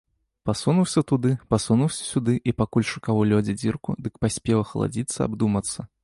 Пасунуўся 0.49 1.01
туды, 1.09 1.33
пасунуўся 1.53 2.01
сюды, 2.13 2.33
і 2.51 2.53
пакуль 2.61 2.87
шукаў 2.93 3.21
у 3.23 3.27
лёдзе 3.31 3.53
дзірку, 3.59 3.95
дык 4.07 4.13
паспеў 4.25 4.63
ахаладзіцца, 4.65 5.19
абдумацца. 5.27 5.79